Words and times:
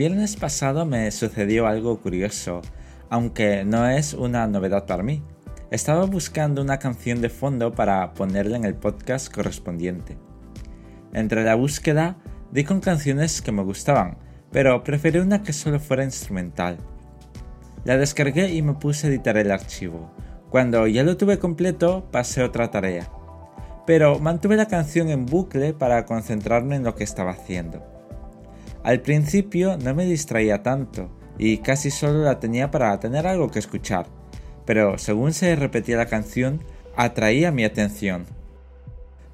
Viernes 0.00 0.34
pasado 0.34 0.86
me 0.86 1.10
sucedió 1.10 1.66
algo 1.66 2.00
curioso, 2.00 2.62
aunque 3.10 3.66
no 3.66 3.86
es 3.86 4.14
una 4.14 4.46
novedad 4.46 4.86
para 4.86 5.02
mí. 5.02 5.22
Estaba 5.70 6.06
buscando 6.06 6.62
una 6.62 6.78
canción 6.78 7.20
de 7.20 7.28
fondo 7.28 7.74
para 7.74 8.14
ponerla 8.14 8.56
en 8.56 8.64
el 8.64 8.74
podcast 8.74 9.30
correspondiente. 9.30 10.16
Entre 11.12 11.44
la 11.44 11.54
búsqueda 11.54 12.16
di 12.50 12.64
con 12.64 12.80
canciones 12.80 13.42
que 13.42 13.52
me 13.52 13.62
gustaban, 13.62 14.16
pero 14.50 14.82
preferí 14.84 15.18
una 15.18 15.42
que 15.42 15.52
solo 15.52 15.78
fuera 15.78 16.02
instrumental. 16.02 16.78
La 17.84 17.98
descargué 17.98 18.54
y 18.54 18.62
me 18.62 18.72
puse 18.72 19.06
a 19.06 19.10
editar 19.10 19.36
el 19.36 19.50
archivo. 19.50 20.14
Cuando 20.48 20.86
ya 20.86 21.02
lo 21.02 21.18
tuve 21.18 21.38
completo, 21.38 22.08
pasé 22.10 22.42
otra 22.42 22.70
tarea. 22.70 23.12
Pero 23.86 24.18
mantuve 24.18 24.56
la 24.56 24.66
canción 24.66 25.10
en 25.10 25.26
bucle 25.26 25.74
para 25.74 26.06
concentrarme 26.06 26.76
en 26.76 26.84
lo 26.84 26.94
que 26.94 27.04
estaba 27.04 27.32
haciendo. 27.32 27.99
Al 28.82 29.00
principio 29.00 29.76
no 29.76 29.94
me 29.94 30.06
distraía 30.06 30.62
tanto 30.62 31.10
y 31.38 31.58
casi 31.58 31.90
solo 31.90 32.22
la 32.24 32.40
tenía 32.40 32.70
para 32.70 32.98
tener 32.98 33.26
algo 33.26 33.50
que 33.50 33.58
escuchar, 33.58 34.06
pero 34.64 34.96
según 34.98 35.32
se 35.32 35.54
repetía 35.54 35.96
la 35.96 36.06
canción, 36.06 36.62
atraía 36.96 37.52
mi 37.52 37.64
atención. 37.64 38.24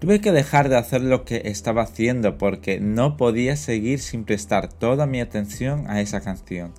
Tuve 0.00 0.20
que 0.20 0.32
dejar 0.32 0.68
de 0.68 0.76
hacer 0.76 1.02
lo 1.02 1.24
que 1.24 1.42
estaba 1.46 1.82
haciendo 1.82 2.38
porque 2.38 2.78
no 2.80 3.16
podía 3.16 3.56
seguir 3.56 4.00
sin 4.00 4.24
prestar 4.24 4.72
toda 4.72 5.06
mi 5.06 5.20
atención 5.20 5.88
a 5.88 6.00
esa 6.00 6.20
canción. 6.20 6.72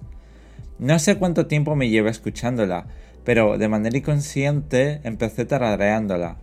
No 0.80 1.00
sé 1.00 1.18
cuánto 1.18 1.48
tiempo 1.48 1.76
me 1.76 1.90
llevé 1.90 2.10
escuchándola, 2.10 2.88
pero 3.26 3.58
de 3.58 3.68
manera 3.68 3.98
inconsciente 3.98 5.02
empecé 5.04 5.44
tarareándola. 5.44 6.38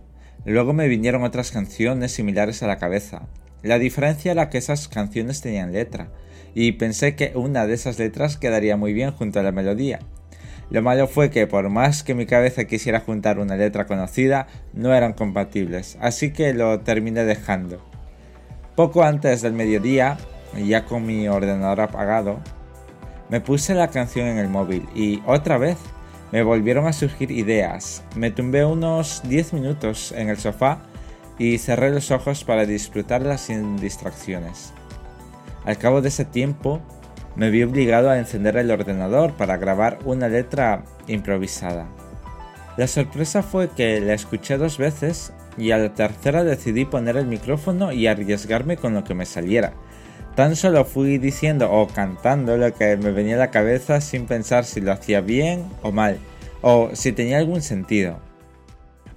Luego 0.45 0.73
me 0.73 0.87
vinieron 0.87 1.23
otras 1.23 1.51
canciones 1.51 2.11
similares 2.11 2.61
a 2.61 2.67
la 2.67 2.77
cabeza, 2.77 3.27
la 3.63 3.79
diferencia 3.79 4.31
era 4.31 4.49
que 4.49 4.57
esas 4.57 4.87
canciones 4.87 5.41
tenían 5.41 5.71
letra, 5.71 6.09
y 6.53 6.73
pensé 6.73 7.15
que 7.15 7.33
una 7.35 7.67
de 7.67 7.73
esas 7.73 7.99
letras 7.99 8.37
quedaría 8.37 8.77
muy 8.77 8.93
bien 8.93 9.11
junto 9.11 9.39
a 9.39 9.43
la 9.43 9.51
melodía. 9.51 9.99
Lo 10.69 10.81
malo 10.81 11.07
fue 11.07 11.29
que 11.29 11.47
por 11.47 11.69
más 11.69 12.03
que 12.03 12.13
mi 12.13 12.25
cabeza 12.25 12.65
quisiera 12.65 12.99
juntar 12.99 13.39
una 13.39 13.55
letra 13.55 13.85
conocida, 13.85 14.47
no 14.73 14.93
eran 14.93 15.13
compatibles, 15.13 15.97
así 16.01 16.33
que 16.33 16.53
lo 16.53 16.81
terminé 16.81 17.23
dejando. 17.23 17.81
Poco 18.75 19.03
antes 19.03 19.41
del 19.41 19.53
mediodía, 19.53 20.17
ya 20.55 20.85
con 20.85 21.05
mi 21.05 21.27
ordenador 21.27 21.81
apagado, 21.81 22.39
me 23.29 23.41
puse 23.41 23.75
la 23.75 23.89
canción 23.89 24.27
en 24.27 24.37
el 24.37 24.49
móvil 24.49 24.87
y 24.95 25.21
otra 25.25 25.57
vez 25.57 25.77
me 26.31 26.43
volvieron 26.43 26.85
a 26.85 26.93
surgir 26.93 27.31
ideas. 27.31 28.03
Me 28.15 28.31
tumbé 28.31 28.65
unos 28.65 29.21
10 29.27 29.53
minutos 29.53 30.11
en 30.11 30.29
el 30.29 30.37
sofá 30.37 30.81
y 31.39 31.57
cerré 31.57 31.91
los 31.91 32.11
ojos 32.11 32.43
para 32.43 32.65
disfrutarla 32.65 33.37
sin 33.37 33.77
distracciones. 33.77 34.73
Al 35.65 35.77
cabo 35.77 36.01
de 36.01 36.09
ese 36.09 36.25
tiempo, 36.25 36.81
me 37.35 37.49
vi 37.51 37.63
obligado 37.63 38.09
a 38.09 38.17
encender 38.17 38.57
el 38.57 38.71
ordenador 38.71 39.33
para 39.33 39.57
grabar 39.57 39.99
una 40.05 40.27
letra 40.27 40.83
improvisada. 41.07 41.85
La 42.77 42.87
sorpresa 42.87 43.43
fue 43.43 43.69
que 43.69 43.99
la 43.99 44.13
escuché 44.13 44.57
dos 44.57 44.77
veces 44.77 45.33
y 45.57 45.71
a 45.71 45.77
la 45.77 45.93
tercera 45.93 46.43
decidí 46.43 46.85
poner 46.85 47.17
el 47.17 47.25
micrófono 47.25 47.91
y 47.91 48.07
arriesgarme 48.07 48.77
con 48.77 48.93
lo 48.93 49.03
que 49.03 49.13
me 49.13 49.25
saliera. 49.25 49.73
Tan 50.35 50.55
solo 50.55 50.85
fui 50.85 51.17
diciendo 51.17 51.71
o 51.71 51.87
cantando 51.87 52.57
lo 52.57 52.73
que 52.73 52.95
me 52.97 53.11
venía 53.11 53.35
a 53.35 53.39
la 53.39 53.51
cabeza 53.51 54.01
sin 54.01 54.27
pensar 54.27 54.65
si 54.65 54.81
lo 54.81 54.91
hacía 54.91 55.21
bien 55.21 55.65
o 55.81 55.91
mal, 55.91 56.17
o 56.61 56.91
si 56.93 57.11
tenía 57.11 57.39
algún 57.39 57.61
sentido. 57.61 58.19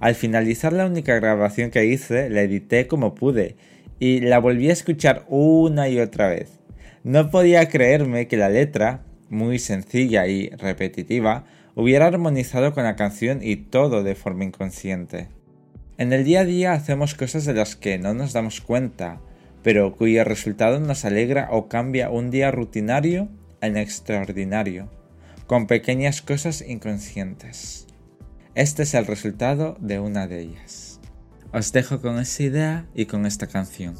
Al 0.01 0.15
finalizar 0.15 0.73
la 0.73 0.87
única 0.87 1.13
grabación 1.15 1.69
que 1.69 1.85
hice, 1.85 2.27
la 2.31 2.41
edité 2.41 2.87
como 2.87 3.13
pude 3.13 3.55
y 3.99 4.19
la 4.19 4.39
volví 4.39 4.67
a 4.71 4.73
escuchar 4.73 5.25
una 5.29 5.89
y 5.89 5.99
otra 5.99 6.27
vez. 6.27 6.59
No 7.03 7.29
podía 7.29 7.69
creerme 7.69 8.27
que 8.27 8.35
la 8.35 8.49
letra, 8.49 9.03
muy 9.29 9.59
sencilla 9.59 10.25
y 10.25 10.49
repetitiva, 10.49 11.45
hubiera 11.75 12.07
armonizado 12.07 12.73
con 12.73 12.83
la 12.83 12.95
canción 12.95 13.41
y 13.43 13.57
todo 13.57 14.01
de 14.01 14.15
forma 14.15 14.43
inconsciente. 14.43 15.27
En 15.99 16.13
el 16.13 16.23
día 16.23 16.39
a 16.39 16.45
día 16.45 16.73
hacemos 16.73 17.13
cosas 17.13 17.45
de 17.45 17.53
las 17.53 17.75
que 17.75 17.99
no 17.99 18.15
nos 18.15 18.33
damos 18.33 18.59
cuenta, 18.59 19.21
pero 19.61 19.95
cuyo 19.95 20.23
resultado 20.23 20.79
nos 20.79 21.05
alegra 21.05 21.49
o 21.51 21.67
cambia 21.67 22.09
un 22.09 22.31
día 22.31 22.49
rutinario 22.49 23.29
en 23.61 23.77
extraordinario, 23.77 24.89
con 25.45 25.67
pequeñas 25.67 26.23
cosas 26.23 26.63
inconscientes. 26.67 27.85
Este 28.53 28.83
es 28.83 28.93
el 28.95 29.05
resultado 29.07 29.77
de 29.79 29.99
una 29.99 30.27
de 30.27 30.41
ellas. 30.41 30.99
Os 31.53 31.71
dejo 31.71 32.01
con 32.01 32.19
esa 32.19 32.43
idea 32.43 32.85
y 32.93 33.05
con 33.05 33.25
esta 33.25 33.47
canción. 33.47 33.95